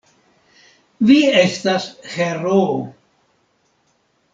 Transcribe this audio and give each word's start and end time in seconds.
Vi 1.09 1.19
estas 1.43 1.87
heroo! 2.17 2.75